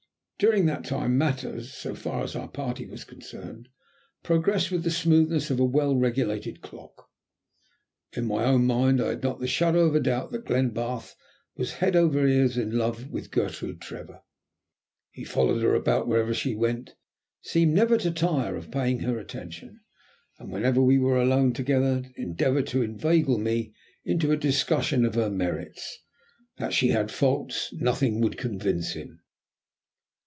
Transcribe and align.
During 0.49 0.65
that 0.65 0.85
time 0.85 1.19
matters, 1.19 1.71
so 1.71 1.93
far 1.93 2.23
as 2.23 2.35
our 2.35 2.47
party 2.47 2.87
was 2.87 3.03
concerned, 3.03 3.69
progressed 4.23 4.71
with 4.71 4.81
the 4.81 4.89
smoothness 4.89 5.51
of 5.51 5.59
a 5.59 5.63
well 5.63 5.95
regulated 5.95 6.61
clock. 6.61 7.07
In 8.13 8.25
my 8.25 8.43
own 8.45 8.65
mind 8.65 8.99
I 8.99 9.09
had 9.09 9.21
not 9.21 9.39
the 9.39 9.45
shadow 9.45 9.81
of 9.85 9.93
a 9.93 9.99
doubt 9.99 10.31
that 10.31 10.45
Glenbarth 10.45 11.13
was 11.55 11.73
head 11.73 11.95
over 11.95 12.25
ears 12.27 12.57
in 12.57 12.71
love 12.75 13.11
with 13.11 13.29
Gertrude 13.29 13.81
Trevor. 13.81 14.23
He 15.11 15.23
followed 15.23 15.61
her 15.61 15.75
about 15.75 16.07
wherever 16.07 16.33
she 16.33 16.55
went; 16.55 16.95
seemed 17.43 17.75
never 17.75 17.95
to 17.99 18.09
tire 18.09 18.55
of 18.55 18.71
paying 18.71 19.01
her 19.01 19.19
attention, 19.19 19.81
and 20.39 20.51
whenever 20.51 20.81
we 20.81 20.97
were 20.97 21.21
alone 21.21 21.53
together, 21.53 22.01
endeavoured 22.15 22.65
to 22.65 22.81
inveigle 22.81 23.37
me 23.37 23.75
into 24.03 24.31
a 24.31 24.37
discussion 24.37 25.05
of 25.05 25.13
her 25.13 25.29
merits. 25.29 25.99
That 26.57 26.73
she 26.73 26.87
had 26.87 27.11
faults 27.11 27.71
nothing 27.73 28.21
would 28.21 28.39
convince 28.39 28.93
him. 28.93 29.19